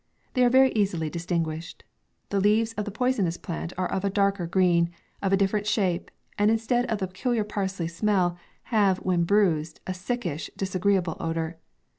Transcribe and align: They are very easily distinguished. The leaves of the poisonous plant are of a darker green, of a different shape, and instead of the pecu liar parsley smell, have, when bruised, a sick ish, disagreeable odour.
They 0.33 0.43
are 0.43 0.49
very 0.49 0.71
easily 0.71 1.11
distinguished. 1.11 1.83
The 2.29 2.39
leaves 2.39 2.73
of 2.73 2.85
the 2.85 2.89
poisonous 2.91 3.37
plant 3.37 3.71
are 3.77 3.85
of 3.91 4.03
a 4.03 4.09
darker 4.09 4.47
green, 4.47 4.89
of 5.21 5.31
a 5.31 5.37
different 5.37 5.67
shape, 5.67 6.09
and 6.39 6.49
instead 6.49 6.87
of 6.87 6.97
the 6.97 7.07
pecu 7.07 7.33
liar 7.35 7.43
parsley 7.43 7.87
smell, 7.87 8.35
have, 8.73 8.97
when 9.01 9.25
bruised, 9.25 9.79
a 9.85 9.93
sick 9.93 10.25
ish, 10.25 10.49
disagreeable 10.57 11.17
odour. 11.19 11.57